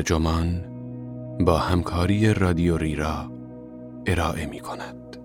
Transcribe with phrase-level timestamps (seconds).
[0.00, 0.64] ترجمان
[1.40, 3.32] با همکاری رادیو ریرا
[4.06, 5.16] ارائه می کند.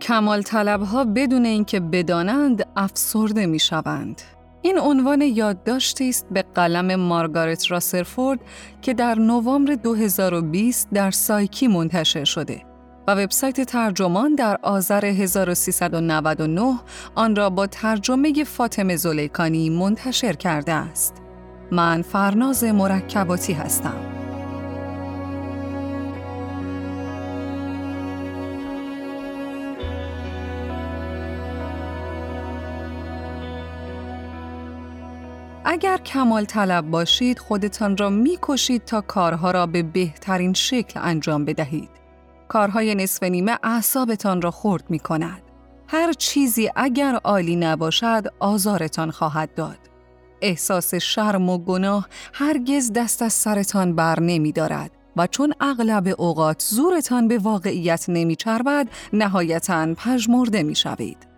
[0.00, 4.22] کمال طلب ها بدون اینکه بدانند افسرده می شوند.
[4.62, 8.40] این عنوان یادداشتی است به قلم مارگارت راسرفورد
[8.82, 12.69] که در نوامبر 2020 در سایکی منتشر شده
[13.06, 16.78] و وبسایت ترجمان در آذر 1399
[17.14, 21.14] آن را با ترجمه فاطمه زلیکانی منتشر کرده است.
[21.70, 24.20] من فرناز مرکباتی هستم.
[35.64, 41.44] اگر کمال طلب باشید خودتان را می کشید تا کارها را به بهترین شکل انجام
[41.44, 41.99] بدهید.
[42.50, 45.42] کارهای نصف نیمه اعصابتان را خورد می کند.
[45.88, 49.78] هر چیزی اگر عالی نباشد آزارتان خواهد داد.
[50.42, 56.62] احساس شرم و گناه هرگز دست از سرتان بر نمی دارد و چون اغلب اوقات
[56.68, 61.29] زورتان به واقعیت نمی چربد نهایتاً پژمرده می شوید.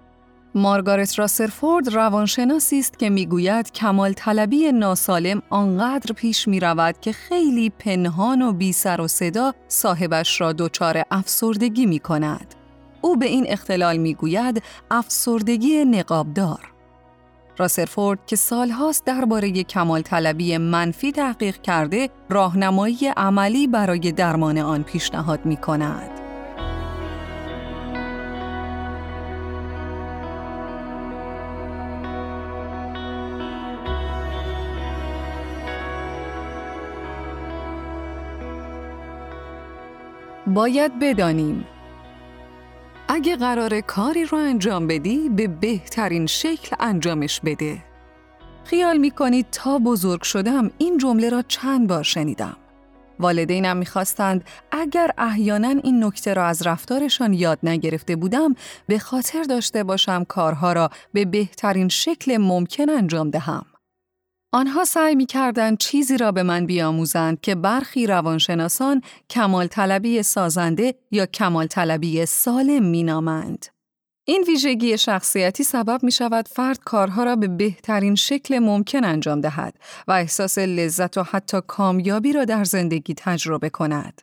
[0.54, 7.70] مارگارت راسرفورد روانشناسی است که می‌گوید کمال طلبی ناسالم آنقدر پیش می رود که خیلی
[7.70, 12.54] پنهان و بی سر و صدا صاحبش را دچار افسردگی می کند.
[13.00, 16.72] او به این اختلال می گوید افسردگی نقابدار.
[17.58, 25.46] راسرفورد که سالهاست درباره کمال طلبی منفی تحقیق کرده راهنمایی عملی برای درمان آن پیشنهاد
[25.46, 26.21] می کند.
[40.54, 41.64] باید بدانیم.
[43.08, 47.84] اگه قرار کاری رو انجام بدی به بهترین شکل انجامش بده.
[48.64, 52.56] خیال می‌کنید تا بزرگ شدم این جمله را چند بار شنیدم.
[53.20, 58.54] والدینم می‌خواستند اگر احیانا این نکته را از رفتارشان یاد نگرفته بودم
[58.86, 63.66] به خاطر داشته باشم کارها را به بهترین شکل ممکن انجام دهم.
[64.54, 70.94] آنها سعی می کردن چیزی را به من بیاموزند که برخی روانشناسان کمال طلبی سازنده
[71.10, 73.66] یا کمال طلبی سالم می نامند.
[74.24, 79.74] این ویژگی شخصیتی سبب می شود فرد کارها را به بهترین شکل ممکن انجام دهد
[80.08, 84.22] و احساس لذت و حتی کامیابی را در زندگی تجربه کند.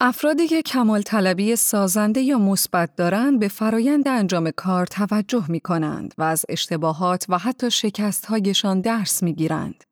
[0.00, 6.14] افرادی که کمال طلبی سازنده یا مثبت دارند به فرایند انجام کار توجه می کنند
[6.18, 9.84] و از اشتباهات و حتی شکستهایشان درس می گیرند.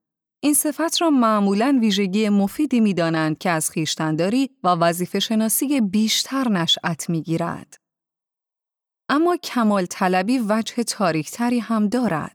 [0.42, 6.48] این صفت را معمولاً ویژگی مفیدی می دانند که از خیشتنداری و وظیفه شناسی بیشتر
[6.48, 7.76] نشأت می گیرد.
[9.08, 12.33] اما کمال طلبی وجه تاریکتری هم دارد.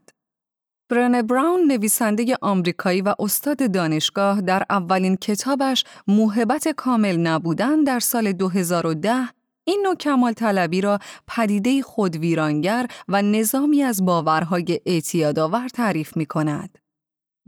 [0.90, 8.32] برن براون نویسنده آمریکایی و استاد دانشگاه در اولین کتابش موهبت کامل نبودن در سال
[8.32, 9.28] 2010
[9.64, 10.98] این نوع کمال طلبی را
[11.28, 16.79] پدیده خودویرانگر و نظامی از باورهای اعتیادآور تعریف می کند.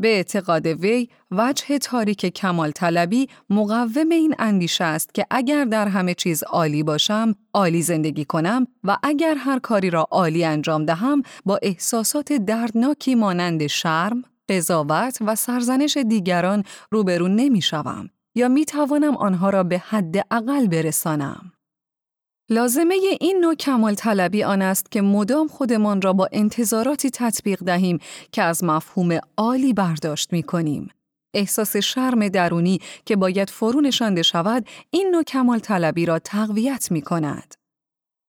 [0.03, 6.15] به اعتقاد وی وجه تاریک کمال طلبی مقوم این اندیشه است که اگر در همه
[6.15, 11.59] چیز عالی باشم، عالی زندگی کنم و اگر هر کاری را عالی انجام دهم با
[11.63, 19.51] احساسات دردناکی مانند شرم، قضاوت و سرزنش دیگران روبرو نمی شوم یا می توانم آنها
[19.51, 21.53] را به حد اقل برسانم.
[22.53, 27.99] لازمه این نوع کمال طلبی آن است که مدام خودمان را با انتظاراتی تطبیق دهیم
[28.33, 30.91] که از مفهوم عالی برداشت می کنیم.
[31.35, 37.03] احساس شرم درونی که باید فرو نشانده شود این نوع کمال طلبی را تقویت می
[37.03, 37.55] کند.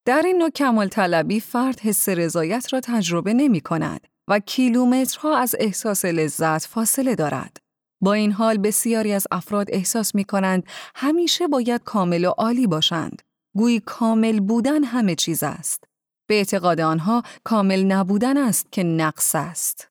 [0.05, 5.55] در این نوع کمال طلبی فرد حس رضایت را تجربه نمی کند و کیلومترها از
[5.59, 7.57] احساس لذت فاصله دارد.
[8.01, 10.63] با این حال بسیاری از افراد احساس می کنند
[10.95, 13.21] همیشه باید کامل و عالی باشند.
[13.55, 15.83] گویی کامل بودن همه چیز است.
[16.29, 19.87] به اعتقاد آنها کامل نبودن است که نقص است.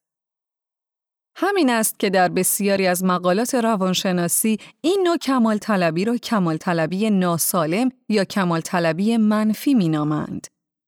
[1.36, 7.10] همین است که در بسیاری از مقالات روانشناسی این نوع کمال طلبی را کمال طلبی
[7.10, 10.46] ناسالم یا کمال طلبی منفی می نامند.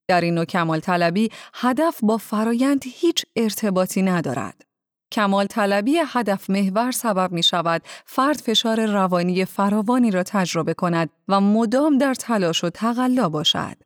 [0.09, 4.64] در این نوع کمال طلبی هدف با فرایند هیچ ارتباطی ندارد.
[5.15, 11.41] کمال طلبی هدف محور سبب می شود فرد فشار روانی فراوانی را تجربه کند و
[11.41, 13.77] مدام در تلاش و تقلا باشد.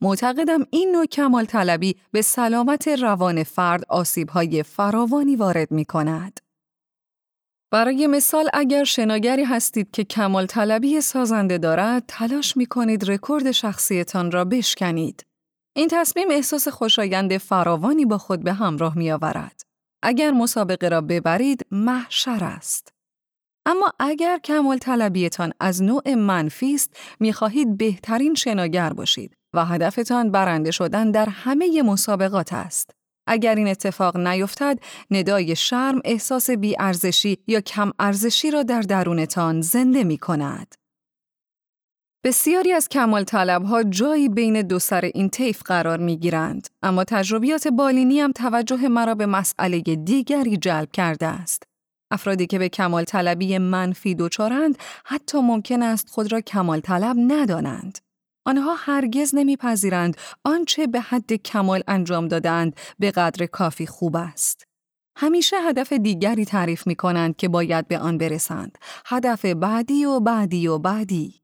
[0.00, 3.84] معتقدم این نوع کمال طلبی به سلامت روان فرد
[4.30, 6.40] های فراوانی وارد می کند.
[7.70, 14.30] برای مثال اگر شناگری هستید که کمال طلبی سازنده دارد، تلاش می کنید رکورد شخصیتان
[14.30, 15.26] را بشکنید.
[15.76, 19.73] این تصمیم احساس خوشایند فراوانی با خود به همراه می آورد.
[20.06, 22.92] اگر مسابقه را ببرید محشر است.
[23.66, 30.30] اما اگر کمال طلبیتان از نوع منفی است می خواهید بهترین شناگر باشید و هدفتان
[30.30, 32.90] برنده شدن در همه مسابقات است.
[33.26, 34.78] اگر این اتفاق نیفتد،
[35.10, 40.74] ندای شرم احساس بیارزشی یا کم ارزشی را در درونتان زنده می کند.
[42.24, 47.04] بسیاری از کمال طلب ها جایی بین دو سر این طیف قرار می گیرند، اما
[47.04, 51.62] تجربیات بالینی هم توجه مرا به مسئله دیگری جلب کرده است.
[52.10, 57.98] افرادی که به کمال طلبی منفی دچارند حتی ممکن است خود را کمال طلب ندانند.
[58.46, 64.64] آنها هرگز نمیپذیرند آنچه به حد کمال انجام دادند به قدر کافی خوب است.
[65.16, 68.78] همیشه هدف دیگری تعریف می کنند که باید به آن برسند.
[69.06, 71.43] هدف بعدی و بعدی و بعدی.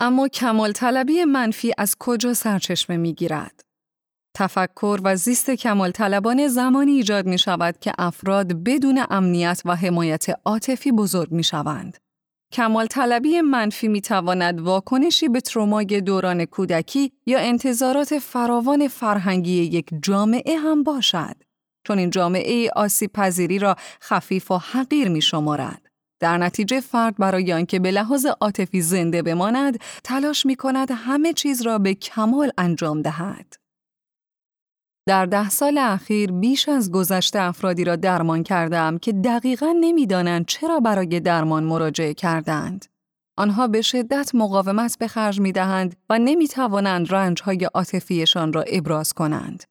[0.00, 3.60] اما کمال طلبی منفی از کجا سرچشمه می گیرد؟
[4.36, 10.26] تفکر و زیست کمال طلبان زمانی ایجاد می شود که افراد بدون امنیت و حمایت
[10.44, 11.96] عاطفی بزرگ می شوند.
[12.52, 19.88] کمال طلبی منفی می تواند واکنشی به ترومای دوران کودکی یا انتظارات فراوان فرهنگی یک
[20.02, 21.36] جامعه هم باشد.
[21.86, 25.87] چون این جامعه آسیب پذیری را خفیف و حقیر می شمارد.
[26.20, 31.62] در نتیجه فرد برای آنکه به لحاظ عاطفی زنده بماند، تلاش می کند همه چیز
[31.62, 33.54] را به کمال انجام دهد.
[35.08, 40.80] در ده سال اخیر بیش از گذشته افرادی را درمان کردم که دقیقا نمی‌دانند چرا
[40.80, 42.86] برای درمان مراجعه کردند.
[43.38, 48.62] آنها به شدت مقاومت به خرج می دهند و نمی توانند رنج های عاطفیشان را
[48.62, 49.64] ابراز کنند.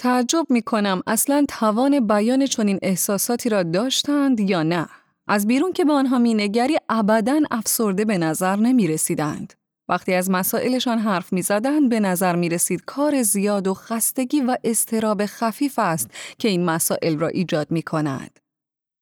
[0.00, 4.88] تعجب می کنم اصلا توان بیان چنین احساساتی را داشتند یا نه.
[5.28, 9.52] از بیرون که به آنها مینگری ابدا افسرده به نظر نمی رسیدند.
[9.88, 14.56] وقتی از مسائلشان حرف می زدن به نظر می رسید کار زیاد و خستگی و
[14.64, 18.38] استراب خفیف است که این مسائل را ایجاد می کند.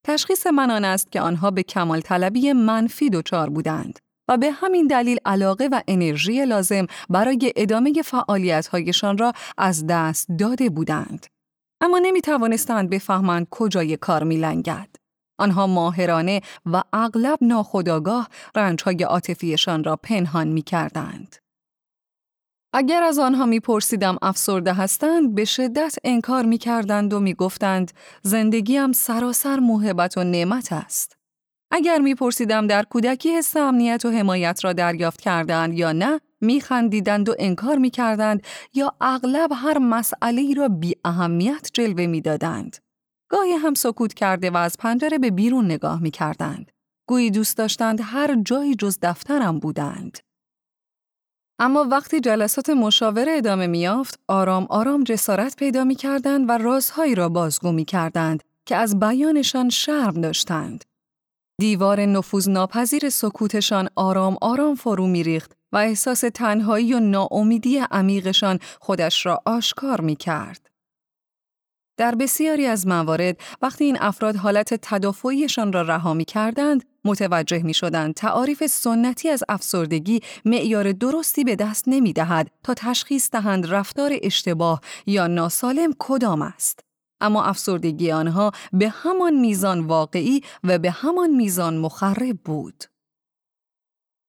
[0.07, 4.87] تشخیص من آن است که آنها به کمال طلبی منفی دچار بودند و به همین
[4.87, 11.27] دلیل علاقه و انرژی لازم برای ادامه فعالیت‌هایشان را از دست داده بودند.
[11.81, 15.06] اما نمی توانستند بفهمند کجای کار می لنگد.
[15.39, 21.37] آنها ماهرانه و اغلب ناخداگاه رنجهای عاطفیشان را پنهان می کردند.
[22.73, 27.93] اگر از آنها میپرسیدم افسرده هستند به شدت انکار می کردند و می گفتند
[28.23, 31.17] زندگیم سراسر محبت و نعمت است.
[31.71, 37.35] اگر میپرسیدم در کودکی حس امنیت و حمایت را دریافت کردند یا نه میخندیدند و
[37.39, 38.43] انکار می‌کردند
[38.75, 42.77] یا اغلب هر مسئله را بی اهمیت جلوه می‌دادند.
[43.29, 46.73] گاهی هم سکوت کرده و از پنجره به بیرون نگاه می کردند.
[47.09, 50.19] گویی دوست داشتند هر جایی جز دفترم بودند.
[51.59, 57.29] اما وقتی جلسات مشاوره ادامه میافت، آرام آرام جسارت پیدا می کردند و رازهایی را
[57.29, 60.85] بازگو می کردند که از بیانشان شرم داشتند.
[61.61, 69.27] دیوار نفوذ ناپذیر سکوتشان آرام آرام فرو ریخت و احساس تنهایی و ناامیدی عمیقشان خودش
[69.27, 70.76] را آشکار می کرد.
[71.97, 77.75] در بسیاری از موارد وقتی این افراد حالت تدافعیشان را رها می کردند، متوجه می
[77.75, 84.13] شدند تعاریف سنتی از افسردگی معیار درستی به دست نمی دهد تا تشخیص دهند رفتار
[84.23, 86.81] اشتباه یا ناسالم کدام است.
[87.21, 92.85] اما افسردگی آنها به همان میزان واقعی و به همان میزان مخرب بود.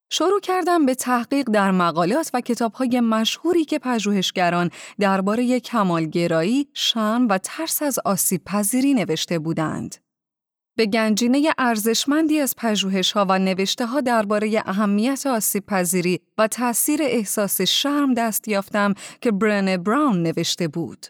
[0.09, 7.37] شروع کردم به تحقیق در مقالات و کتابهای مشهوری که پژوهشگران درباره کمالگرایی، شرم و
[7.37, 9.95] ترس از آسیب پذیری نوشته بودند.
[10.77, 18.13] به گنجینه ارزشمندی از پژوهش‌ها و نوشته‌ها درباره اهمیت آسیب پذیری و تأثیر احساس شرم
[18.13, 21.05] دست یافتم که برن براون نوشته بود.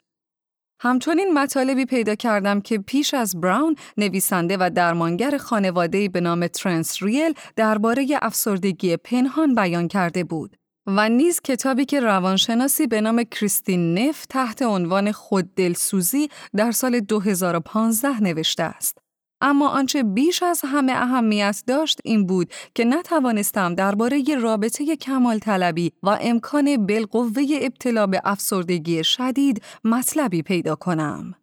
[0.80, 7.04] همچنین مطالبی پیدا کردم که پیش از براون نویسنده و درمانگر خانواده‌ای به نام ترنس
[7.04, 10.58] ریل درباره افسردگی پنهان بیان کرده بود
[10.88, 17.00] و نیز کتابی که روانشناسی به نام کریستین نف تحت عنوان خود دلسوزی در سال
[17.00, 19.07] 2015 نوشته است.
[19.42, 25.92] اما آنچه بیش از همه اهمیت داشت این بود که نتوانستم درباره رابطه کمال طلبی
[26.04, 31.36] و امکان بالقوه ابتلا به افسردگی شدید مطلبی پیدا کنم.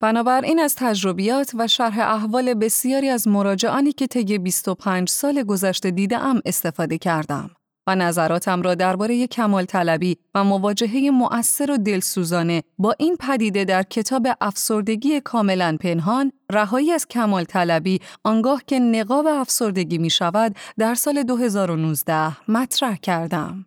[0.00, 6.40] بنابراین از تجربیات و شرح احوال بسیاری از مراجعانی که طی 25 سال گذشته دیدم
[6.44, 7.50] استفاده کردم.
[7.88, 13.82] و نظراتم را درباره کمال طلبی و مواجهه مؤثر و دلسوزانه با این پدیده در
[13.82, 20.94] کتاب افسردگی کاملا پنهان رهایی از کمال طلبی آنگاه که نقاب افسردگی می شود در
[20.94, 23.66] سال 2019 مطرح کردم.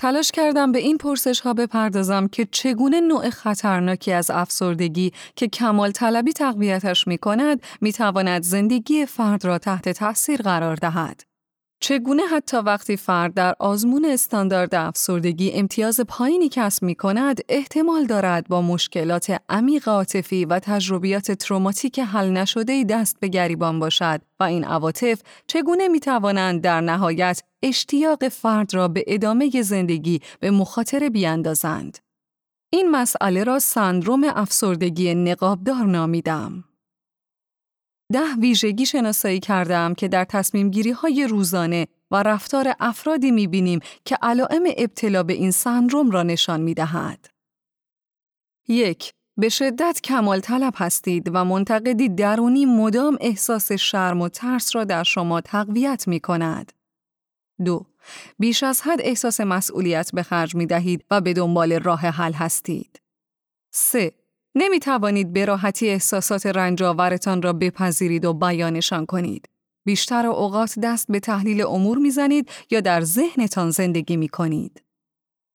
[0.00, 5.90] تلاش کردم به این پرسش ها بپردازم که چگونه نوع خطرناکی از افسردگی که کمال
[5.90, 11.29] طلبی تقویتش می کند می تواند زندگی فرد را تحت تاثیر قرار دهد.
[11.82, 18.48] چگونه حتی وقتی فرد در آزمون استاندارد افسردگی امتیاز پایینی کسب می کند احتمال دارد
[18.48, 24.64] با مشکلات عمیق عاطفی و تجربیات تروماتیک حل نشده دست به گریبان باشد و این
[24.64, 31.98] عواطف چگونه می توانند در نهایت اشتیاق فرد را به ادامه زندگی به مخاطره بیاندازند.
[32.72, 36.64] این مسئله را سندروم افسردگی نقابدار نامیدم.
[38.12, 43.80] ده ویژگی شناسایی کردم که در تصمیم گیری های روزانه و رفتار افرادی می بینیم
[44.04, 47.26] که علائم ابتلا به این سندروم را نشان می دهد.
[48.68, 54.84] یک به شدت کمال طلب هستید و منتقدی درونی مدام احساس شرم و ترس را
[54.84, 56.72] در شما تقویت می کند.
[57.64, 57.86] دو
[58.38, 63.00] بیش از حد احساس مسئولیت به خرج می دهید و به دنبال راه حل هستید.
[63.70, 64.12] 3.
[64.54, 69.48] نمی توانید به راحتی احساسات رنجاورتان را بپذیرید و بیانشان کنید.
[69.86, 74.82] بیشتر اوقات دست به تحلیل امور می‌زنید یا در ذهنتان زندگی می کنید.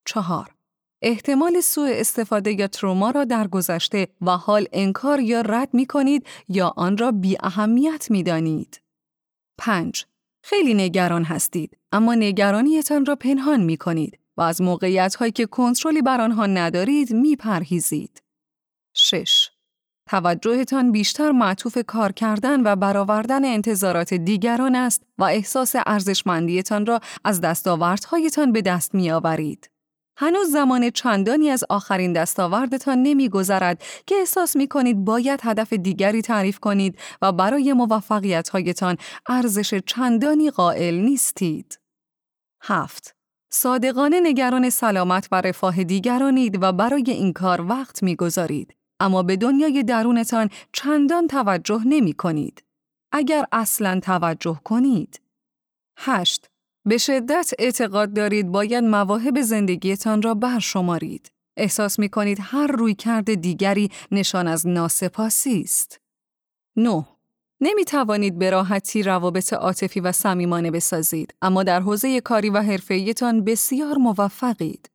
[0.05, 0.55] چهار
[1.01, 6.27] احتمال سوء استفاده یا تروما را در گذشته و حال انکار یا رد می کنید
[6.47, 8.81] یا آن را بی اهمیت می دانید.
[9.57, 10.05] 5.
[10.43, 16.01] خیلی نگران هستید اما نگرانیتان را پنهان می کنید و از موقعیت هایی که کنترلی
[16.01, 18.24] بر آنها ندارید می پرهیزید.
[18.97, 19.49] 6.
[20.09, 27.41] توجهتان بیشتر معطوف کار کردن و برآوردن انتظارات دیگران است و احساس ارزشمندیتان را از
[27.41, 29.69] دستاوردهایتان به دست می آورید.
[30.17, 36.59] هنوز زمان چندانی از آخرین دستاوردتان نمیگذرد که احساس می کنید باید هدف دیگری تعریف
[36.59, 38.97] کنید و برای موفقیتهایتان
[39.29, 41.79] ارزش چندانی قائل نیستید.
[42.63, 43.15] هفت
[43.49, 48.75] صادقانه نگران سلامت و رفاه دیگرانید و برای این کار وقت می‌گذارید.
[48.99, 52.63] اما به دنیای درونتان چندان توجه نمی کنید.
[53.11, 55.21] اگر اصلا توجه کنید.
[55.97, 56.49] 8.
[56.85, 61.31] به شدت اعتقاد دارید باید مواهب زندگیتان را برشمارید.
[61.57, 65.99] احساس می کنید هر روی کرده دیگری نشان از ناسپاسی است.
[66.75, 67.05] 9.
[67.61, 73.43] نمی توانید به راحتی روابط عاطفی و صمیمانه بسازید اما در حوزه کاری و حرفه‌ایتان
[73.43, 74.89] بسیار موفقید.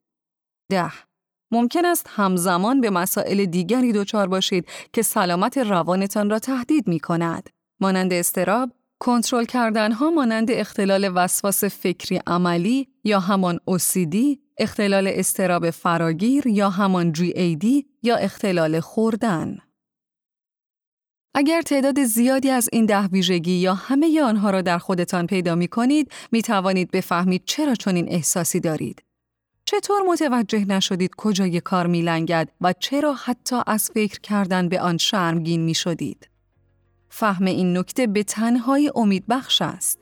[0.71, 1.10] 10.
[1.51, 7.51] ممکن است همزمان به مسائل دیگری دچار باشید که سلامت روانتان را تهدید می کند.
[7.81, 14.17] مانند استراب، کنترل کردن ها مانند اختلال وسواس فکری عملی یا همان OCD،
[14.59, 19.59] اختلال استراب فراگیر یا همان GAD یا اختلال خوردن.
[21.35, 25.69] اگر تعداد زیادی از این ده ویژگی یا همه آنها را در خودتان پیدا می
[25.69, 29.03] کنید، می توانید بفهمید چرا چنین احساسی دارید.
[29.71, 35.61] چطور متوجه نشدید کجای کار میلنگد و چرا حتی از فکر کردن به آن شرمگین
[35.61, 36.29] می شدید؟
[37.09, 39.99] فهم این نکته به تنهای امید بخش است.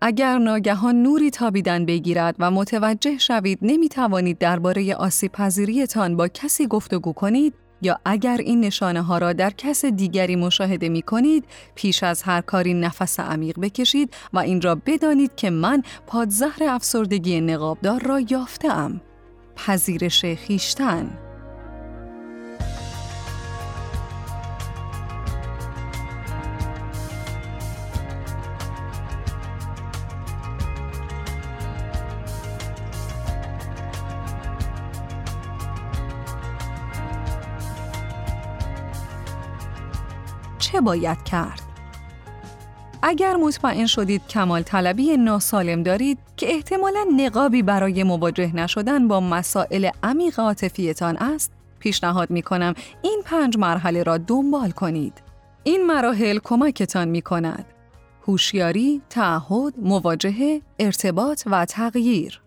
[0.00, 6.66] اگر ناگهان نوری تابیدن بگیرد و متوجه شوید نمی توانید درباره آسیب پذیریتان با کسی
[6.66, 11.44] گفتگو کنید یا اگر این نشانه ها را در کس دیگری مشاهده می کنید
[11.74, 17.40] پیش از هر کاری نفس عمیق بکشید و این را بدانید که من پادزهر افسردگی
[17.40, 19.00] نقابدار را یافتم.
[19.56, 21.29] پذیرش خیشتن
[40.72, 41.60] چه باید کرد؟
[43.02, 49.90] اگر مطمئن شدید کمال طلبی ناسالم دارید که احتمالا نقابی برای مواجه نشدن با مسائل
[50.02, 55.22] عمیق عاطفیتان است، پیشنهاد می کنم این پنج مرحله را دنبال کنید.
[55.64, 57.66] این مراحل کمکتان می کند.
[58.26, 62.40] هوشیاری، تعهد، مواجهه، ارتباط و تغییر.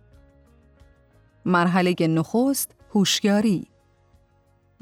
[1.45, 3.67] مرحله نخست، هوشیاری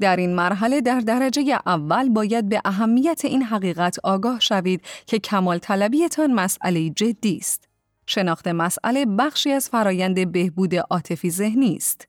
[0.02, 5.58] در این مرحله در درجه اول باید به اهمیت این حقیقت آگاه شوید که کمال
[5.58, 7.68] طلبیتان مسئله جدی است.
[8.06, 12.08] شناخت مسئله بخشی از فرایند بهبود عاطفی ذهنی است.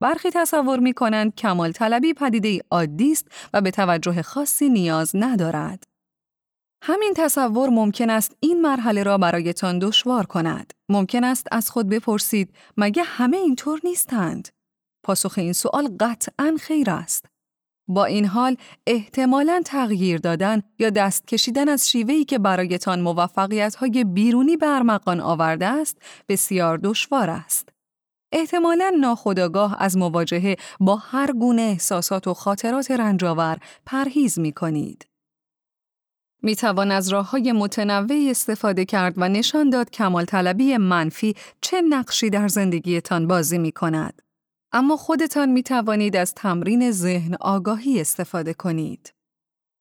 [0.00, 5.84] برخی تصور می کنند کمال طلبی پدیده عادی است و به توجه خاصی نیاز ندارد.
[6.82, 10.72] همین تصور ممکن است این مرحله را برایتان دشوار کند.
[10.88, 14.48] ممکن است از خود بپرسید مگه همه اینطور نیستند؟
[15.04, 17.26] پاسخ این سوال قطعا خیر است.
[17.88, 18.56] با این حال
[18.86, 25.66] احتمالاً تغییر دادن یا دست کشیدن از شیوهی که برایتان موفقیت های بیرونی برمقان آورده
[25.66, 27.68] است بسیار دشوار است.
[28.32, 35.06] احتمالا ناخداگاه از مواجهه با هر گونه احساسات و خاطرات رنجاور پرهیز می کنید.
[36.42, 41.82] می توان از راه های متنوعی استفاده کرد و نشان داد کمال طلبی منفی چه
[41.82, 44.23] نقشی در زندگیتان بازی می کند.
[44.76, 49.14] اما خودتان می توانید از تمرین ذهن آگاهی استفاده کنید.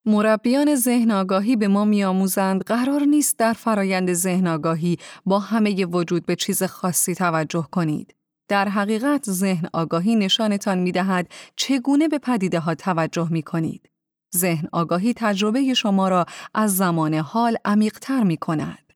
[0.05, 6.25] مربیان ذهن آگاهی به ما میآموزند قرار نیست در فرایند ذهن آگاهی با همه وجود
[6.25, 8.15] به چیز خاصی توجه کنید.
[8.47, 13.89] در حقیقت ذهن آگاهی نشانتان می دهد چگونه به پدیده ها توجه می کنید.
[14.35, 18.93] ذهن آگاهی تجربه شما را از زمان حال عمیقتر می کند.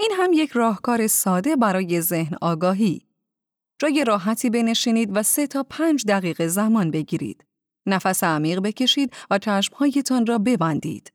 [0.00, 3.07] این هم یک راهکار ساده برای ذهن آگاهی.
[3.78, 7.44] جای راحتی بنشینید و سه تا پنج دقیقه زمان بگیرید.
[7.86, 11.12] نفس عمیق بکشید و چشمهایتان را ببندید.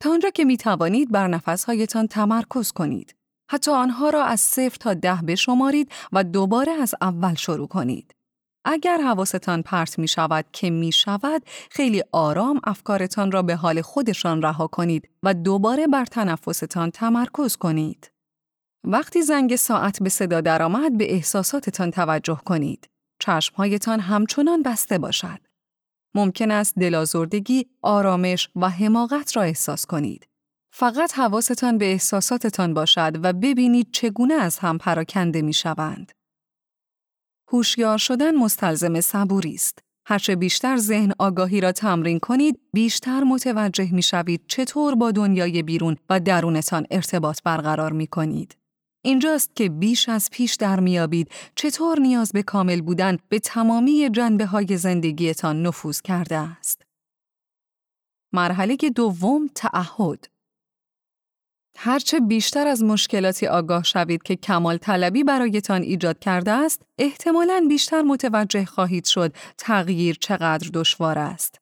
[0.00, 3.14] تا آنجا که می توانید بر نفسهایتان تمرکز کنید.
[3.50, 8.14] حتی آنها را از صفر تا ده بشمارید و دوباره از اول شروع کنید.
[8.64, 14.42] اگر حواستان پرت می شود که می شود خیلی آرام افکارتان را به حال خودشان
[14.42, 18.10] رها کنید و دوباره بر تنفستان تمرکز کنید.
[18.84, 22.88] وقتی زنگ ساعت به صدا درآمد به احساساتتان توجه کنید.
[23.18, 25.38] چشمهایتان همچنان بسته باشد.
[26.14, 30.28] ممکن است دلازردگی، آرامش و حماقت را احساس کنید.
[30.72, 36.12] فقط حواستان به احساساتتان باشد و ببینید چگونه از هم پراکنده می شوند.
[37.52, 39.78] هوشیار شدن مستلزم صبوری است.
[40.06, 45.96] هرچه بیشتر ذهن آگاهی را تمرین کنید، بیشتر متوجه می شوید چطور با دنیای بیرون
[46.10, 48.56] و درونتان ارتباط برقرار می کنید.
[49.02, 54.46] اینجاست که بیش از پیش در میابید چطور نیاز به کامل بودن به تمامی جنبه
[54.46, 56.82] های زندگیتان نفوذ کرده است.
[58.32, 60.28] مرحله دوم تعهد
[61.76, 68.02] هرچه بیشتر از مشکلاتی آگاه شوید که کمال طلبی برایتان ایجاد کرده است، احتمالاً بیشتر
[68.02, 71.60] متوجه خواهید شد تغییر چقدر دشوار است.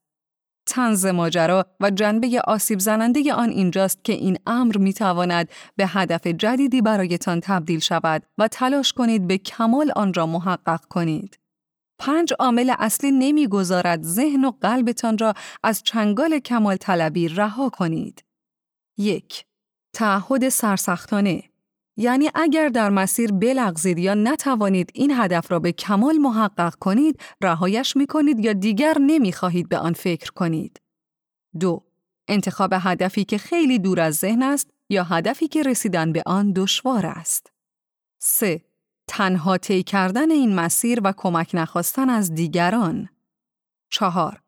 [0.67, 6.27] تنز ماجرا و جنبه آسیب زننده آن اینجاست که این امر می تواند به هدف
[6.27, 11.39] جدیدی برایتان تبدیل شود و تلاش کنید به کمال آن را محقق کنید.
[11.99, 18.25] پنج عامل اصلی نمی‌گذارد ذهن و قلبتان را از چنگال کمال طلبی رها کنید.
[18.99, 19.45] یک
[19.93, 21.43] تعهد سرسختانه
[21.97, 27.97] یعنی اگر در مسیر بلغزید یا نتوانید این هدف را به کمال محقق کنید، رهایش
[27.97, 30.81] می کنید یا دیگر نمی خواهید به آن فکر کنید.
[31.61, 31.85] دو
[32.29, 37.07] انتخاب هدفی که خیلی دور از ذهن است یا هدفی که رسیدن به آن دشوار
[37.07, 37.53] است.
[38.19, 38.61] 3.
[39.09, 43.09] تنها طی کردن این مسیر و کمک نخواستن از دیگران.
[43.91, 44.43] 4.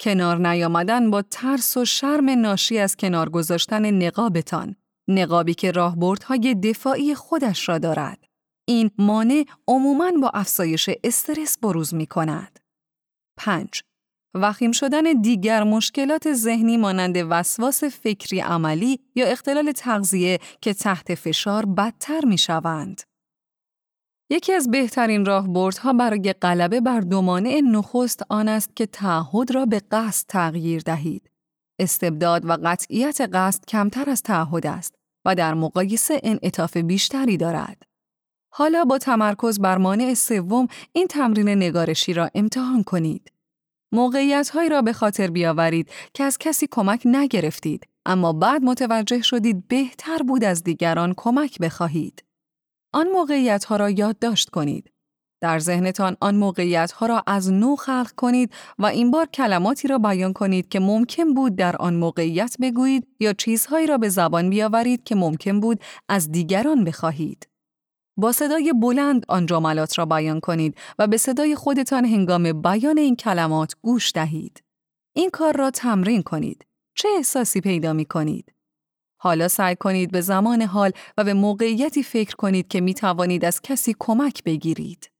[0.00, 4.76] کنار نیامدن با ترس و شرم ناشی از کنار گذاشتن نقابتان
[5.10, 8.18] نقابی که راهبردهای دفاعی خودش را دارد.
[8.68, 12.58] این مانع عموماً با افزایش استرس بروز می کند.
[13.38, 13.82] 5.
[14.34, 21.66] وخیم شدن دیگر مشکلات ذهنی مانند وسواس فکری عملی یا اختلال تغذیه که تحت فشار
[21.66, 23.02] بدتر می شوند.
[24.30, 29.66] یکی از بهترین راهبردها برای غلبه بر دو مانع نخست آن است که تعهد را
[29.66, 31.30] به قصد تغییر دهید.
[31.80, 34.94] استبداد و قطعیت قصد کمتر از تعهد است
[35.24, 37.82] و در مقایسه انعطاف بیشتری دارد.
[38.52, 43.32] حالا با تمرکز بر مانع سوم این تمرین نگارشی را امتحان کنید.
[43.92, 49.68] موقعیت هایی را به خاطر بیاورید که از کسی کمک نگرفتید اما بعد متوجه شدید
[49.68, 52.24] بهتر بود از دیگران کمک بخواهید.
[52.92, 54.90] آن موقعیت ها را یادداشت کنید.
[55.40, 59.98] در ذهنتان آن موقعیت ها را از نو خلق کنید و این بار کلماتی را
[59.98, 65.04] بیان کنید که ممکن بود در آن موقعیت بگویید یا چیزهایی را به زبان بیاورید
[65.04, 67.48] که ممکن بود از دیگران بخواهید.
[68.16, 73.16] با صدای بلند آن جملات را بیان کنید و به صدای خودتان هنگام بیان این
[73.16, 74.62] کلمات گوش دهید.
[75.16, 76.66] این کار را تمرین کنید.
[76.94, 78.52] چه احساسی پیدا می کنید؟
[79.22, 83.60] حالا سعی کنید به زمان حال و به موقعیتی فکر کنید که می توانید از
[83.62, 85.10] کسی کمک بگیرید.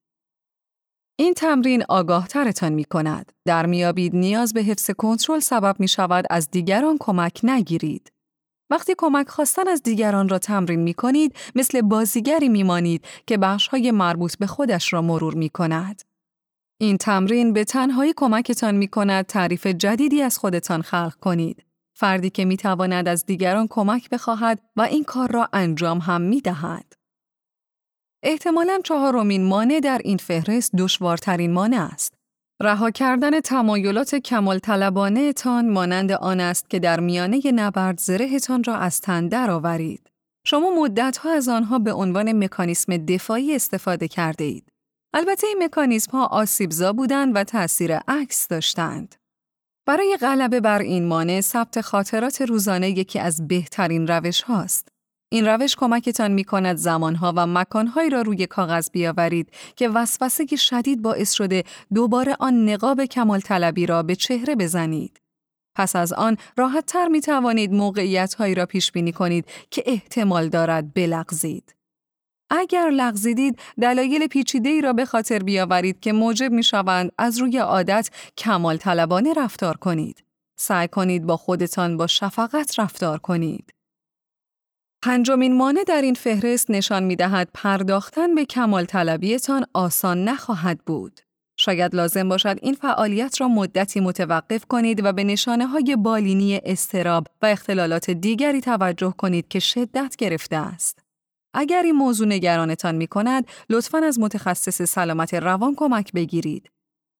[1.21, 3.33] این تمرین آگاه ترتان می کند.
[3.45, 8.13] در میابید نیاز به حفظ کنترل سبب می شود از دیگران کمک نگیرید.
[8.71, 13.39] وقتی کمک خواستن از دیگران را تمرین می کنید، مثل بازیگری می مانید که
[13.71, 16.03] های مربوط به خودش را مرور می کند.
[16.79, 21.65] این تمرین به تنهایی کمکتان می کند تعریف جدیدی از خودتان خلق کنید.
[21.95, 26.41] فردی که می تواند از دیگران کمک بخواهد و این کار را انجام هم می
[26.41, 26.90] دهد.
[28.23, 32.15] احتمالا چهارمین مانع در این فهرست دشوارترین مانع است.
[32.63, 38.77] رها کردن تمایلات کمال طلبانه تان مانند آن است که در میانه نبرد زرهتان را
[38.77, 40.11] از تن درآورید.
[40.47, 44.73] شما مدتها از آنها به عنوان مکانیسم دفاعی استفاده کرده اید.
[45.15, 49.15] البته این مکانیزم ها آسیبزا بودند و تأثیر عکس داشتند.
[49.87, 54.89] برای غلبه بر این مانع ثبت خاطرات روزانه یکی از بهترین روش هاست.
[55.33, 61.03] این روش کمکتان می کند زمانها و مکانهایی را روی کاغذ بیاورید که وسوسه شدید
[61.03, 61.65] باعث شده
[61.95, 65.21] دوباره آن نقاب کمال طلبی را به چهره بزنید.
[65.75, 70.49] پس از آن راحت تر می توانید موقعیت هایی را پیش بینی کنید که احتمال
[70.49, 71.75] دارد بلغزید.
[72.51, 77.59] اگر لغزیدید دلایل پیچیده ای را به خاطر بیاورید که موجب می شوند از روی
[77.59, 80.25] عادت کمال طلبانه رفتار کنید.
[80.57, 83.73] سعی کنید با خودتان با شفقت رفتار کنید.
[85.03, 91.21] پنجمین مانع در این فهرست نشان می دهد پرداختن به کمال طلبیتان آسان نخواهد بود.
[91.57, 97.27] شاید لازم باشد این فعالیت را مدتی متوقف کنید و به نشانه های بالینی استراب
[97.43, 100.99] و اختلالات دیگری توجه کنید که شدت گرفته است.
[101.55, 106.71] اگر این موضوع نگرانتان می کند، لطفاً از متخصص سلامت روان کمک بگیرید.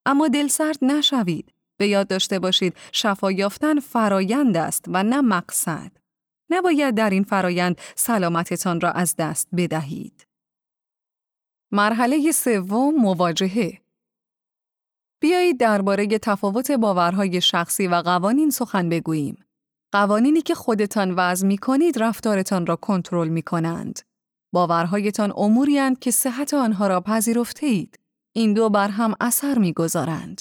[0.07, 1.53] اما دل سرد نشوید.
[1.77, 6.00] به یاد داشته باشید شفا یافتن فرایند است و نه مقصد.
[6.51, 10.27] نباید در این فرایند سلامتتان را از دست بدهید.
[11.73, 13.81] مرحله سوم مواجهه
[15.21, 19.45] بیایید درباره تفاوت باورهای شخصی و قوانین سخن بگوییم.
[19.93, 24.01] قوانینی که خودتان وضع می کنید رفتارتان را کنترل می کنند.
[24.53, 27.99] باورهایتان اموری که صحت آنها را پذیرفته اید.
[28.33, 30.41] این دو بر هم اثر می گذارند.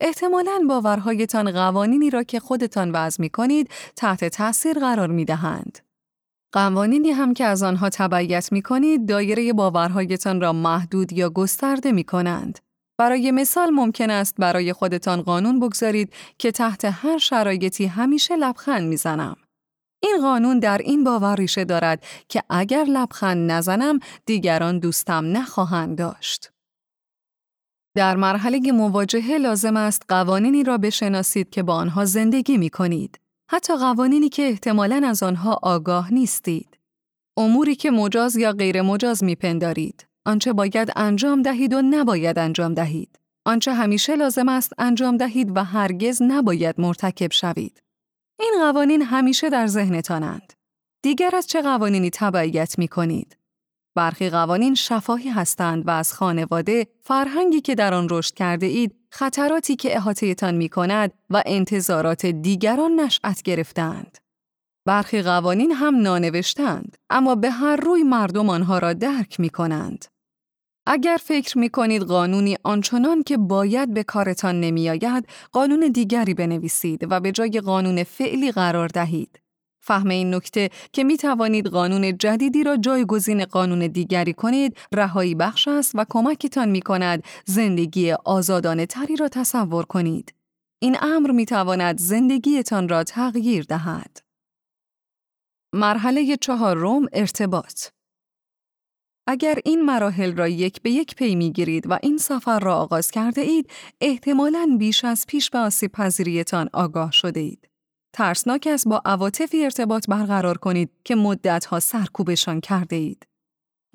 [0.00, 5.78] احتمالاً باورهایتان قوانینی را که خودتان وضع می کنید تحت تأثیر قرار می دهند.
[6.52, 12.04] قوانینی هم که از آنها تبعیت می کنید دایره باورهایتان را محدود یا گسترده می
[12.04, 12.58] کنند.
[12.98, 19.36] برای مثال ممکن است برای خودتان قانون بگذارید که تحت هر شرایطی همیشه لبخند می‌زنم.
[20.02, 26.53] این قانون در این باور ریشه دارد که اگر لبخند نزنم دیگران دوستم نخواهند داشت.
[27.96, 33.20] در مرحله مواجهه لازم است قوانینی را بشناسید که با آنها زندگی می کنید.
[33.50, 36.78] حتی قوانینی که احتمالاً از آنها آگاه نیستید.
[37.36, 40.06] اموری که مجاز یا غیر مجاز می پندارید.
[40.26, 43.18] آنچه باید انجام دهید و نباید انجام دهید.
[43.44, 47.82] آنچه همیشه لازم است انجام دهید و هرگز نباید مرتکب شوید.
[48.40, 50.52] این قوانین همیشه در ذهنتانند.
[51.02, 53.36] دیگر از چه قوانینی تبعیت می کنید؟
[53.94, 59.76] برخی قوانین شفاهی هستند و از خانواده، فرهنگی که در آن رشد کرده اید، خطراتی
[59.76, 64.18] که احاطهتان می کند و انتظارات دیگران نشأت گرفتند.
[64.86, 70.04] برخی قوانین هم نانوشتند، اما به هر روی مردم آنها را درک می کنند.
[70.86, 77.06] اگر فکر می کنید قانونی آنچنان که باید به کارتان نمی آید، قانون دیگری بنویسید
[77.10, 79.40] و به جای قانون فعلی قرار دهید.
[79.84, 85.68] فهم این نکته که می توانید قانون جدیدی را جایگزین قانون دیگری کنید رهایی بخش
[85.68, 90.34] است و کمکتان می کند زندگی آزادانه تری را تصور کنید.
[90.82, 94.22] این امر می تواند زندگیتان را تغییر دهد.
[95.74, 97.88] مرحله چهارم ارتباط
[99.26, 103.40] اگر این مراحل را یک به یک پی می‌گیرید و این سفر را آغاز کرده
[103.40, 103.70] اید،
[104.00, 107.73] احتمالاً بیش از پیش به آسیب پذیریتان آگاه شده اید.
[108.14, 113.26] ترسناک است با عواطفی ارتباط برقرار کنید که مدتها سرکوبشان کرده اید.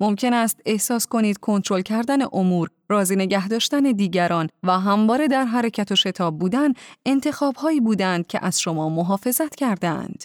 [0.00, 5.92] ممکن است احساس کنید کنترل کردن امور، راضی نگه داشتن دیگران و همواره در حرکت
[5.92, 6.72] و شتاب بودن
[7.06, 10.24] انتخابهایی بودند که از شما محافظت کردند.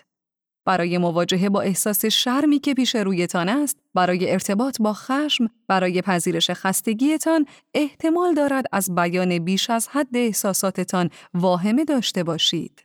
[0.65, 6.51] برای مواجهه با احساس شرمی که پیش رویتان است، برای ارتباط با خشم، برای پذیرش
[6.51, 12.84] خستگیتان، احتمال دارد از بیان بیش از حد احساساتتان واهمه داشته باشید.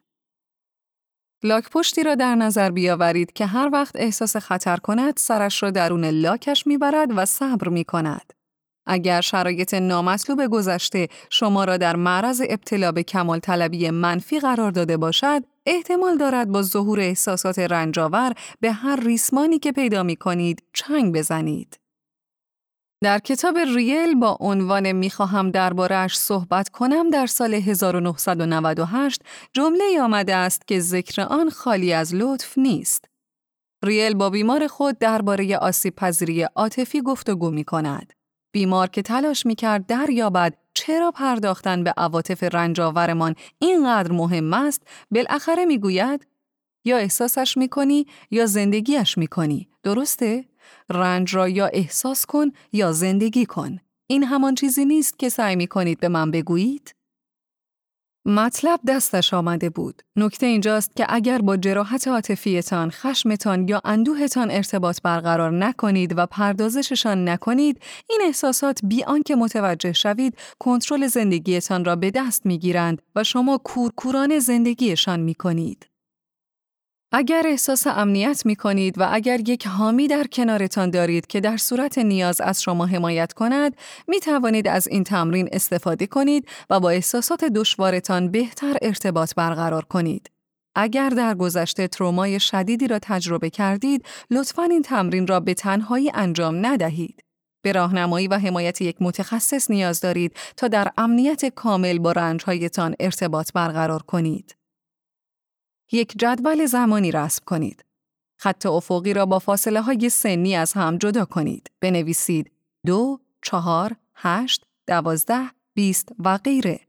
[1.45, 6.05] لاک پشتی را در نظر بیاورید که هر وقت احساس خطر کند سرش را درون
[6.05, 8.33] لاکش می‌برد و صبر می کند.
[8.87, 14.97] اگر شرایط نامطلوب گذشته شما را در معرض ابتلا به کمال طلبی منفی قرار داده
[14.97, 21.15] باشد، احتمال دارد با ظهور احساسات رنجاور به هر ریسمانی که پیدا می کنید چنگ
[21.15, 21.79] بزنید.
[23.03, 30.67] در کتاب ریل با عنوان می‌خواهم دربارهش صحبت کنم در سال 1998 جمله آمده است
[30.67, 33.05] که ذکر آن خالی از لطف نیست.
[33.85, 38.13] ریل با بیمار خود درباره آسیب پذیری عاطفی گفتگو می کند.
[38.53, 45.65] بیمار که تلاش می کرد دریابد چرا پرداختن به عواطف رنجاورمان اینقدر مهم است بالاخره
[45.65, 46.27] می‌گوید
[46.85, 50.50] یا احساسش می‌کنی یا زندگیش می‌کنی درسته
[50.91, 55.67] رنج را یا احساس کن یا زندگی کن این همان چیزی نیست که سعی می
[55.67, 56.95] کنید به من بگویید
[58.27, 60.03] مطلب دستش آمده بود.
[60.17, 67.29] نکته اینجاست که اگر با جراحت عاطفیتان، خشمتان یا اندوهتان ارتباط برقرار نکنید و پردازششان
[67.29, 73.59] نکنید، این احساسات بی آنکه متوجه شوید، کنترل زندگیتان را به دست می‌گیرند و شما
[73.59, 75.90] کورکوران زندگیشان می کنید.
[77.13, 81.99] اگر احساس امنیت می کنید و اگر یک حامی در کنارتان دارید که در صورت
[81.99, 83.77] نیاز از شما حمایت کند،
[84.09, 90.31] می توانید از این تمرین استفاده کنید و با احساسات دشوارتان بهتر ارتباط برقرار کنید.
[90.75, 96.67] اگر در گذشته ترومای شدیدی را تجربه کردید، لطفاً این تمرین را به تنهایی انجام
[96.67, 97.21] ندهید.
[97.63, 103.53] به راهنمایی و حمایت یک متخصص نیاز دارید تا در امنیت کامل با رنجهایتان ارتباط
[103.53, 104.60] برقرار کنید.
[105.93, 107.85] یک جدول زمانی رسم کنید.
[108.39, 111.71] خط افقی را با فاصله های سنی از هم جدا کنید.
[111.81, 112.51] بنویسید
[112.87, 116.81] دو، چهار، هشت، دوازده، بیست و غیره.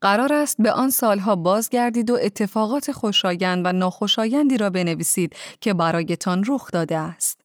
[0.00, 6.44] قرار است به آن سالها بازگردید و اتفاقات خوشایند و ناخوشایندی را بنویسید که برایتان
[6.48, 7.40] رخ داده است.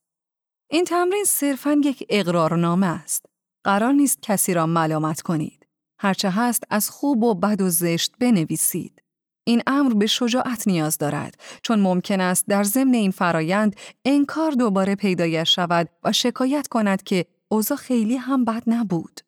[0.69, 3.25] این تمرین صرفاً یک اقرارنامه است.
[3.63, 5.67] قرار نیست کسی را ملامت کنید.
[5.99, 9.01] هرچه هست از خوب و بد و زشت بنویسید.
[9.47, 14.95] این امر به شجاعت نیاز دارد چون ممکن است در ضمن این فرایند انکار دوباره
[14.95, 19.21] پیدایش شود و شکایت کند که اوضاع خیلی هم بد نبود.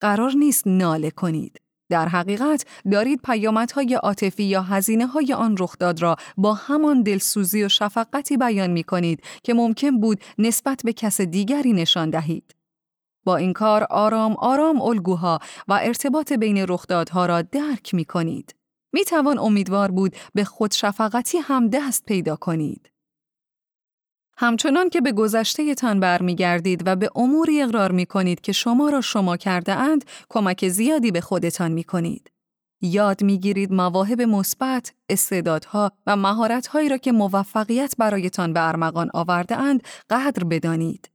[0.00, 1.60] قرار نیست ناله کنید.
[1.90, 7.68] در حقیقت دارید پیامدهای عاطفی یا هزینه های آن رخداد را با همان دلسوزی و
[7.68, 12.54] شفقتی بیان می کنید که ممکن بود نسبت به کس دیگری نشان دهید.
[13.24, 18.59] با این کار آرام آرام الگوها و ارتباط بین رخدادها را درک می کنید.
[18.92, 22.90] می توان امیدوار بود به خودشفقتی هم دست پیدا کنید.
[24.36, 29.00] همچنان که به گذشته تان برمیگردید و به اموری اقرار می کنید که شما را
[29.00, 32.30] شما کرده اند، کمک زیادی به خودتان می کنید.
[32.80, 39.56] یاد می گیرید مواهب مثبت، استعدادها و مهارتهایی را که موفقیت برایتان به ارمغان آورده
[39.56, 41.10] اند قدر بدانید.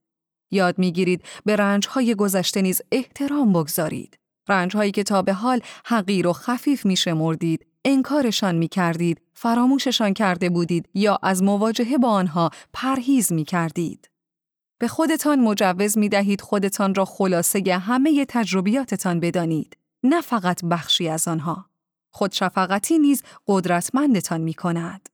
[0.52, 4.20] یاد می گیرید به رنجهای گذشته نیز احترام بگذارید.
[4.48, 10.50] رنجهایی که تا به حال حقیر و خفیف می شمردید، انکارشان می کردید، فراموششان کرده
[10.50, 14.10] بودید یا از مواجهه با آنها پرهیز می کردید.
[14.80, 21.28] به خودتان مجوز می دهید خودتان را خلاصه همه تجربیاتتان بدانید، نه فقط بخشی از
[21.28, 21.66] آنها.
[22.10, 25.10] خودشفقتی نیز قدرتمندتان می کند.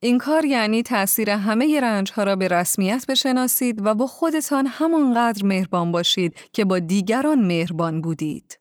[0.00, 5.92] این کار یعنی تأثیر همه رنجها را به رسمیت بشناسید و با خودتان همانقدر مهربان
[5.92, 8.58] باشید که با دیگران مهربان بودید.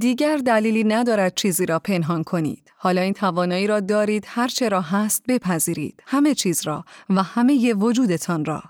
[0.00, 2.72] دیگر دلیلی ندارد چیزی را پنهان کنید.
[2.76, 6.02] حالا این توانایی را دارید هرچه را هست بپذیرید.
[6.06, 8.62] همه چیز را و همه وجودتان را.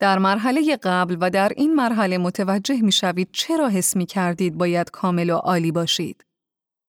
[0.00, 4.90] در مرحله قبل و در این مرحله متوجه می شوید چرا حس می کردید باید
[4.90, 6.24] کامل و عالی باشید.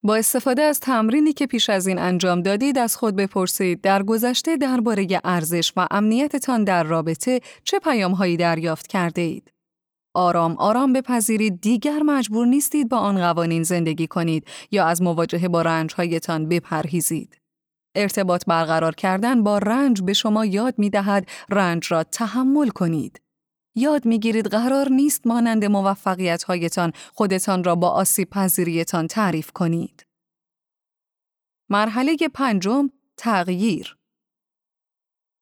[0.03, 4.57] با استفاده از تمرینی که پیش از این انجام دادید از خود بپرسید در گذشته
[4.57, 9.52] درباره ارزش و امنیتتان در رابطه چه پیامهایی دریافت کرده اید.
[10.13, 15.61] آرام آرام بپذیرید دیگر مجبور نیستید با آن قوانین زندگی کنید یا از مواجهه با
[15.61, 17.37] رنجهایتان بپرهیزید.
[17.95, 23.21] ارتباط برقرار کردن با رنج به شما یاد می دهد رنج را تحمل کنید.
[23.75, 30.05] یاد می گیرید قرار نیست مانند موفقیت هایتان خودتان را با آسیب پذیریتان تعریف کنید.
[31.69, 33.97] مرحله پنجم تغییر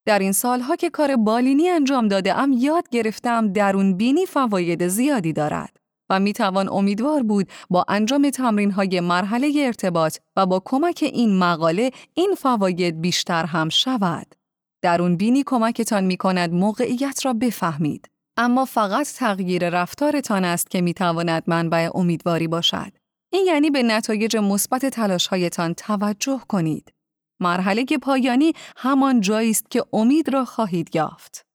[0.05, 5.33] در این سالها که کار بالینی انجام داده ام یاد گرفتم درون بینی فواید زیادی
[5.33, 5.77] دارد
[6.11, 11.37] و می توان امیدوار بود با انجام تمرین های مرحله ارتباط و با کمک این
[11.37, 14.35] مقاله این فواید بیشتر هم شود.
[14.81, 18.09] درون بینی کمکتان می کند موقعیت را بفهمید.
[18.37, 22.91] اما فقط تغییر رفتارتان است که می تواند منبع امیدواری باشد.
[23.33, 26.93] این یعنی به نتایج مثبت تلاشهایتان توجه کنید.
[27.41, 31.45] مرحله پایانی همان جایی است که امید را خواهید یافت.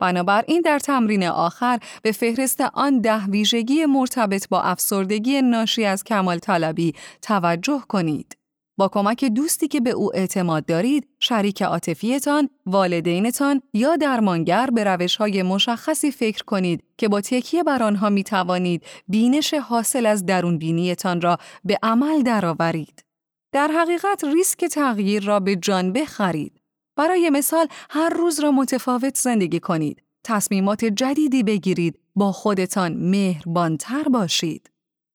[0.00, 6.38] بنابراین در تمرین آخر به فهرست آن ده ویژگی مرتبط با افسردگی ناشی از کمال
[6.38, 8.38] طلبی توجه کنید.
[8.78, 15.42] با کمک دوستی که به او اعتماد دارید، شریک عاطفیتان، والدینتان یا درمانگر به روشهای
[15.42, 21.20] مشخصی فکر کنید که با تکیه بر آنها می توانید بینش حاصل از درون بینیتان
[21.20, 23.07] را به عمل درآورید.
[23.52, 26.60] در حقیقت ریسک تغییر را به جان بخرید.
[26.96, 30.02] برای مثال هر روز را متفاوت زندگی کنید.
[30.24, 31.98] تصمیمات جدیدی بگیرید.
[32.14, 34.70] با خودتان مهربانتر باشید.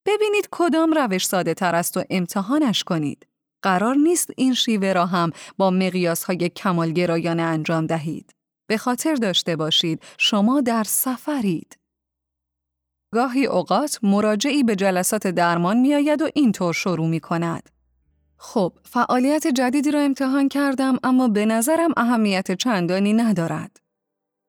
[0.06, 3.28] ببینید کدام روش ساده تر است و امتحانش کنید.
[3.62, 8.36] قرار نیست این شیوه را هم با مقیاس های کمالگرایانه انجام دهید.
[8.68, 11.78] به خاطر داشته باشید شما در سفرید.
[13.14, 17.70] گاهی اوقات مراجعی به جلسات درمان می آید و اینطور شروع می کند.
[18.46, 23.80] خب، فعالیت جدیدی را امتحان کردم اما به نظرم اهمیت چندانی ندارد.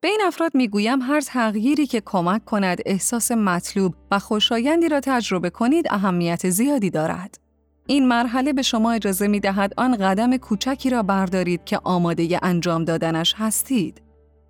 [0.00, 5.00] به این افراد می گویم هر تغییری که کمک کند احساس مطلوب و خوشایندی را
[5.00, 7.38] تجربه کنید اهمیت زیادی دارد.
[7.86, 12.84] این مرحله به شما اجازه می دهد آن قدم کوچکی را بردارید که آماده انجام
[12.84, 14.02] دادنش هستید.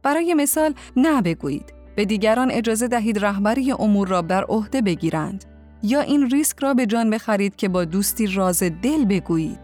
[0.03, 1.75] برای مثال نه بگویید.
[1.97, 5.54] به دیگران اجازه دهید رهبری امور را بر عهده بگیرند.
[5.85, 9.59] یا این ریسک را به جان بخرید که با دوستی راز دل بگویید.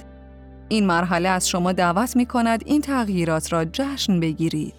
[0.69, 4.75] این مرحله از شما دعوت می کند این تغییرات را جشن بگیرید.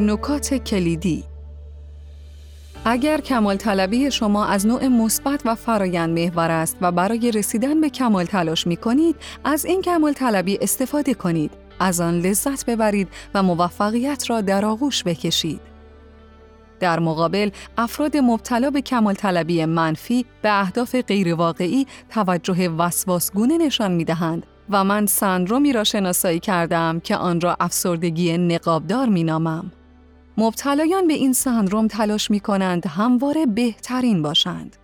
[0.00, 1.24] نکات کلیدی
[2.84, 7.90] اگر کمال طلبی شما از نوع مثبت و فرایند محور است و برای رسیدن به
[7.90, 13.42] کمال تلاش می کنید، از این کمال طلبی استفاده کنید، از آن لذت ببرید و
[13.42, 15.60] موفقیت را در آغوش بکشید.
[16.80, 24.04] در مقابل، افراد مبتلا به کمال طلبی منفی به اهداف غیرواقعی توجه وسواسگونه نشان می
[24.04, 29.72] دهند و من سندرومی را شناسایی کردم که آن را افسردگی نقابدار می نامم.
[30.38, 34.76] مبتلایان به این سندروم تلاش می کنند همواره بهترین باشند.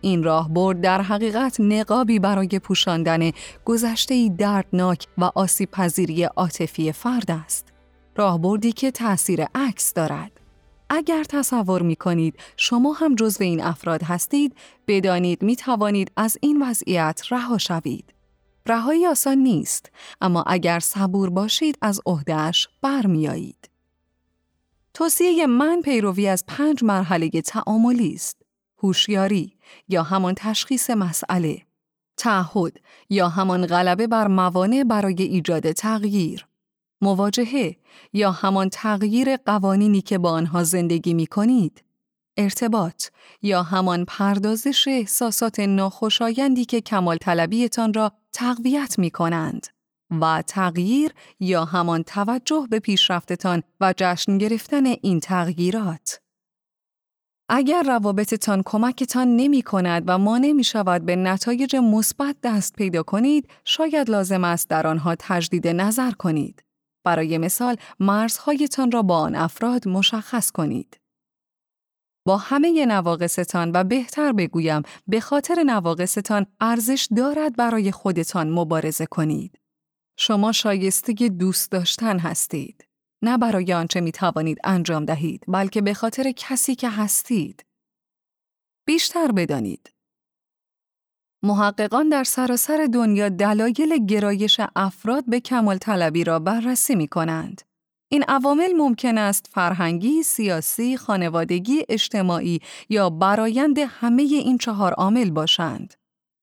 [0.00, 3.30] این راه برد در حقیقت نقابی برای پوشاندن
[3.64, 7.72] گذشته دردناک و آسیب پذیری عاطفی فرد است.
[8.16, 10.32] راهبردی که تأثیر عکس دارد.
[10.90, 14.56] اگر تصور می کنید شما هم جزو این افراد هستید،
[14.88, 18.14] بدانید می توانید از این وضعیت رها شوید.
[18.66, 23.75] رهایی آسان نیست، اما اگر صبور باشید از عهدهش برمیایید.
[24.96, 28.42] توصیه من پیروی از پنج مرحله تعاملی است.
[28.78, 29.56] هوشیاری
[29.88, 31.62] یا همان تشخیص مسئله،
[32.16, 32.80] تعهد
[33.10, 36.46] یا همان غلبه بر موانع برای ایجاد تغییر،
[37.00, 37.76] مواجهه
[38.12, 41.84] یا همان تغییر قوانینی که با آنها زندگی می کنید،
[42.36, 43.04] ارتباط
[43.42, 49.66] یا همان پردازش احساسات ناخوشایندی که کمال طلبیتان را تقویت می کنند.
[50.10, 56.20] و تغییر یا همان توجه به پیشرفتتان و جشن گرفتن این تغییرات.
[57.48, 63.50] اگر روابطتان کمکتان نمی کند و مانع می شود به نتایج مثبت دست پیدا کنید،
[63.64, 66.62] شاید لازم است در آنها تجدید نظر کنید.
[67.04, 71.00] برای مثال، مرزهایتان را با آن افراد مشخص کنید.
[72.26, 79.58] با همه نواقصتان و بهتر بگویم به خاطر نواقصتان ارزش دارد برای خودتان مبارزه کنید.
[80.16, 82.88] شما شایسته دوست داشتن هستید.
[83.22, 87.64] نه برای آنچه می توانید انجام دهید، بلکه به خاطر کسی که هستید.
[88.86, 89.92] بیشتر بدانید.
[91.42, 97.62] محققان در سراسر دنیا دلایل گرایش افراد به کمال طلبی را بررسی می کنند.
[98.08, 105.94] این عوامل ممکن است فرهنگی، سیاسی، خانوادگی، اجتماعی یا برایند همه این چهار عامل باشند.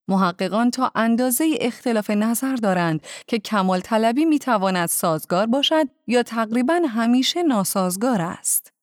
[0.07, 6.81] محققان تا اندازه اختلاف نظر دارند که کمال طلبی می تواند سازگار باشد یا تقریبا
[6.89, 8.73] همیشه ناسازگار است.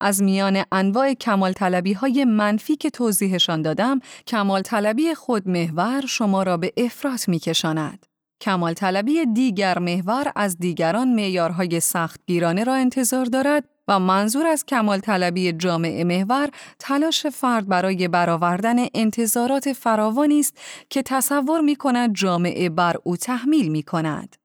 [0.00, 6.42] از میان انواع کمال طلبی های منفی که توضیحشان دادم، کمال طلبی خود محور شما
[6.42, 8.06] را به افراط می کشاند.
[8.40, 15.00] کمال طلبی دیگر محور از دیگران معیارهای سختگیرانه را انتظار دارد و منظور از کمال
[15.00, 20.58] طلبی جامعه محور تلاش فرد برای برآوردن انتظارات فراوانی است
[20.90, 24.36] که تصور می کند جامعه بر او تحمیل می کند.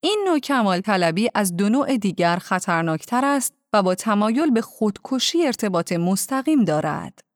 [0.00, 5.46] این نوع کمال طلبی از دو نوع دیگر خطرناکتر است و با تمایل به خودکشی
[5.46, 7.31] ارتباط مستقیم دارد.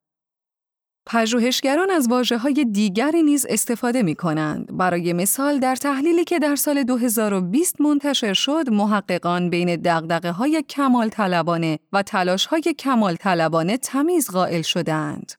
[1.07, 4.77] پژوهشگران از واجه های دیگری نیز استفاده می کنند.
[4.77, 11.09] برای مثال در تحلیلی که در سال 2020 منتشر شد، محققان بین دقدقه های کمال
[11.09, 15.33] طلبانه و تلاش های کمال طلبانه تمیز قائل شدند.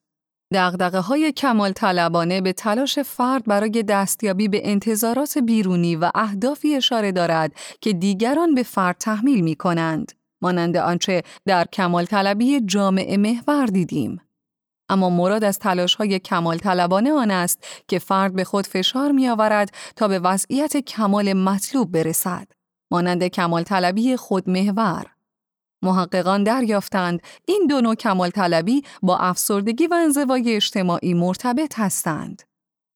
[0.53, 7.11] دقدقه های کمال طلبانه به تلاش فرد برای دستیابی به انتظارات بیرونی و اهدافی اشاره
[7.11, 7.51] دارد
[7.82, 10.11] که دیگران به فرد تحمیل می کنند.
[10.41, 14.22] مانند آنچه در کمال طلبی جامعه محور دیدیم.
[14.89, 19.29] اما مراد از تلاش های کمال طلبانه آن است که فرد به خود فشار می
[19.29, 22.47] آورد تا به وضعیت کمال مطلوب برسد.
[22.91, 25.05] مانند کمال طلبی خود محور.
[25.81, 32.41] محققان دریافتند این دو نوع کمال طلبی با افسردگی و انزوای اجتماعی مرتبط هستند.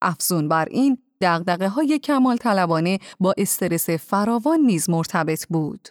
[0.02, 5.88] افزون بر این، دقدقه های کمال طلبانه با استرس فراوان نیز مرتبط بود.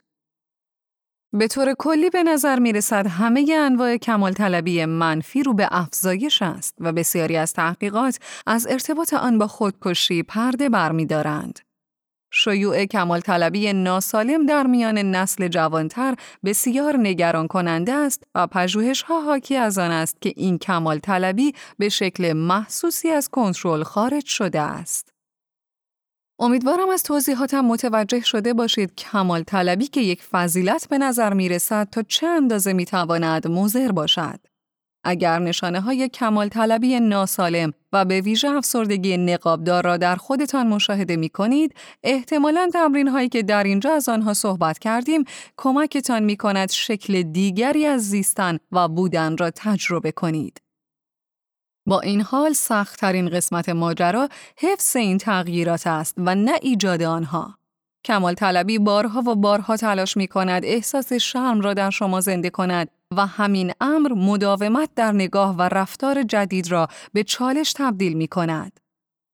[1.33, 6.43] به طور کلی به نظر می رسد همه انواع کمال طلبی منفی رو به افزایش
[6.43, 11.59] است و بسیاری از تحقیقات از ارتباط آن با خودکشی پرده برمیدارند.
[12.33, 16.15] شیوع کمال طلبی ناسالم در میان نسل جوانتر
[16.45, 21.55] بسیار نگران کننده است و پژوهش ها حاکی از آن است که این کمال طلبی
[21.79, 25.20] به شکل محسوسی از کنترل خارج شده است.
[26.43, 31.89] امیدوارم از توضیحاتم متوجه شده باشید کمال طلبی که یک فضیلت به نظر می رسد
[31.93, 34.41] تا چه اندازه می تواند مضر باشد.
[35.05, 41.17] اگر نشانه های کمال طلبی ناسالم و به ویژه افسردگی نقابدار را در خودتان مشاهده
[41.17, 45.25] می کنید، احتمالاً تمرین هایی که در اینجا از آنها صحبت کردیم
[45.57, 50.61] کمکتان می کند شکل دیگری از زیستن و بودن را تجربه کنید.
[51.91, 57.59] با این حال سختترین قسمت ماجرا حفظ این تغییرات است و نه ایجاد آنها.
[58.05, 62.91] کمال طلبی بارها و بارها تلاش می کند احساس شرم را در شما زنده کند
[63.17, 68.81] و همین امر مداومت در نگاه و رفتار جدید را به چالش تبدیل می کند.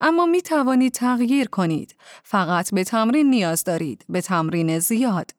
[0.01, 1.95] اما می توانید تغییر کنید.
[2.23, 4.05] فقط به تمرین نیاز دارید.
[4.09, 5.31] به تمرین زیاد.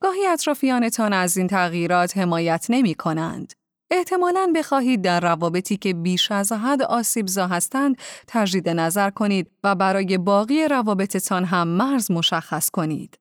[0.00, 3.52] گاهی اطرافیانتان از این تغییرات حمایت نمی کنند.
[3.90, 10.18] احتمالاً بخواهید در روابطی که بیش از حد آسیبزا هستند تجدید نظر کنید و برای
[10.18, 13.18] باقی روابطتان هم مرز مشخص کنید.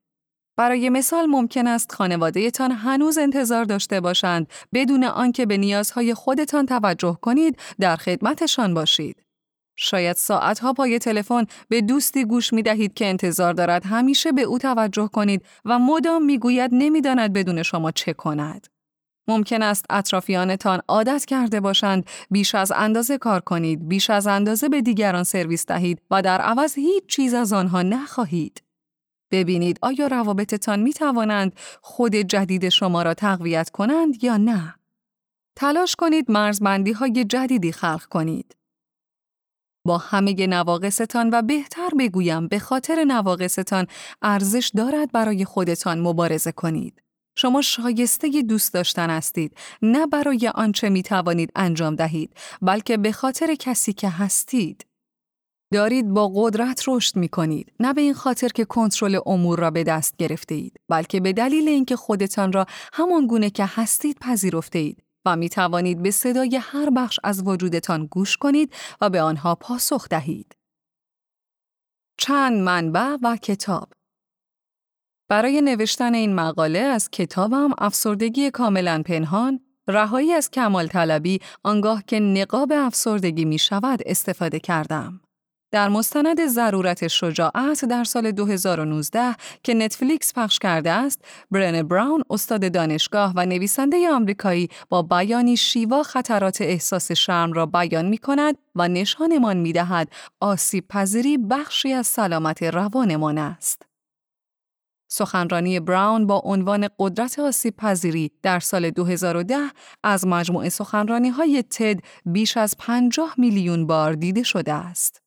[0.57, 7.17] برای مثال ممکن است خانوادهتان هنوز انتظار داشته باشند بدون آنکه به نیازهای خودتان توجه
[7.21, 9.21] کنید در خدمتشان باشید.
[9.77, 14.57] شاید ساعتها پای تلفن به دوستی گوش می دهید که انتظار دارد همیشه به او
[14.57, 18.74] توجه کنید و مدام می گوید نمی‌داند بدون شما چه کند.
[19.27, 24.81] ممکن است اطرافیانتان عادت کرده باشند بیش از اندازه کار کنید، بیش از اندازه به
[24.81, 28.63] دیگران سرویس دهید و در عوض هیچ چیز از آنها نخواهید.
[29.31, 34.75] ببینید آیا روابطتان می توانند خود جدید شما را تقویت کنند یا نه؟
[35.55, 38.55] تلاش کنید مرزبندی های جدیدی خلق کنید.
[39.85, 43.87] با همه نواقصتان و بهتر بگویم به خاطر نواقصتان
[44.21, 47.04] ارزش دارد برای خودتان مبارزه کنید.
[47.35, 53.55] شما شایسته دوست داشتن هستید نه برای آنچه می توانید انجام دهید بلکه به خاطر
[53.55, 54.85] کسی که هستید.
[55.73, 59.83] دارید با قدرت رشد می کنید نه به این خاطر که کنترل امور را به
[59.83, 65.03] دست گرفته اید بلکه به دلیل اینکه خودتان را همان گونه که هستید پذیرفته اید
[65.25, 70.09] و می توانید به صدای هر بخش از وجودتان گوش کنید و به آنها پاسخ
[70.09, 70.55] دهید.
[72.17, 73.89] چند منبع و کتاب
[75.29, 82.19] برای نوشتن این مقاله از کتابم افسردگی کاملا پنهان، رهایی از کمال طلبی آنگاه که
[82.19, 85.21] نقاب افسردگی می شود استفاده کردم.
[85.71, 92.71] در مستند ضرورت شجاعت در سال 2019 که نتفلیکس پخش کرده است، برن براون استاد
[92.71, 98.87] دانشگاه و نویسنده آمریکایی با بیانی شیوا خطرات احساس شرم را بیان می کند و
[98.87, 103.94] نشانمان می دهد آسیب پذیری بخشی از سلامت روانمان است.
[105.17, 109.55] سخنرانی براون با عنوان قدرت آسیب پذیری در سال 2010
[110.03, 115.21] از مجموعه سخنرانی های تد بیش از 50 میلیون بار دیده شده است.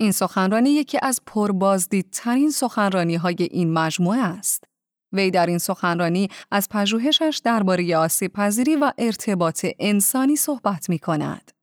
[0.00, 4.64] این سخنرانی یکی از پربازدیدترین سخنرانی های این مجموعه است.
[5.12, 11.53] وی در این سخنرانی از پژوهشش درباره آسیب پذیری و ارتباط انسانی صحبت می کند.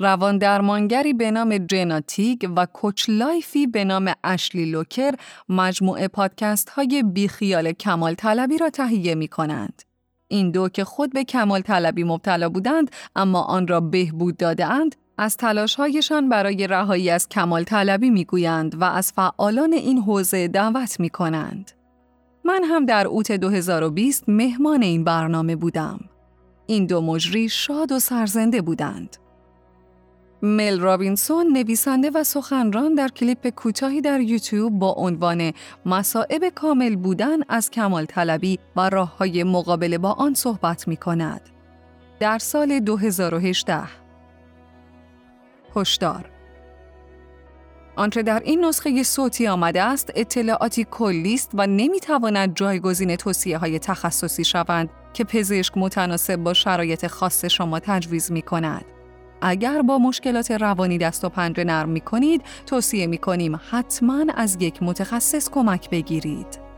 [0.00, 5.14] روان درمانگری به نام جناتیک و کوچ لایفی به نام اشلی لوکر
[5.48, 9.82] مجموعه پادکست های بیخیال کمال طلبی را تهیه می کنند.
[10.28, 15.36] این دو که خود به کمال طلبی مبتلا بودند اما آن را بهبود دادهاند از
[15.36, 21.10] تلاشهایشان برای رهایی از کمال طلبی می گویند و از فعالان این حوزه دعوت می
[21.10, 21.70] کنند.
[22.44, 26.00] من هم در اوت 2020 مهمان این برنامه بودم.
[26.66, 29.16] این دو مجری شاد و سرزنده بودند.
[30.42, 35.52] مل رابینسون نویسنده و سخنران در کلیپ کوتاهی در یوتیوب با عنوان
[35.86, 41.40] مسائب کامل بودن از کمال طلبی و راه های مقابله با آن صحبت می کند.
[42.20, 43.82] در سال 2018
[45.76, 46.30] هشدار
[47.96, 53.78] آنچه در این نسخه صوتی آمده است اطلاعاتی کلی است و نمی‌تواند جایگزین توصیه های
[53.78, 58.84] تخصصی شوند که پزشک متناسب با شرایط خاص شما تجویز می کند.
[59.42, 64.56] اگر با مشکلات روانی دست و پنجه نرم می کنید، توصیه می کنیم حتما از
[64.60, 66.69] یک متخصص کمک بگیرید.